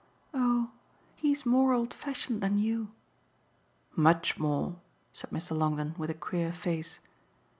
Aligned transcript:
"Oh 0.33 0.71
he's 1.15 1.45
more 1.45 1.73
old 1.73 1.93
fashioned 1.93 2.41
than 2.41 2.57
you." 2.57 2.87
"Much 3.95 4.39
more," 4.39 4.77
said 5.13 5.29
Mr. 5.29 5.55
Longdon 5.55 5.93
with 5.95 6.09
a 6.09 6.15
queer 6.15 6.51
face. 6.51 6.99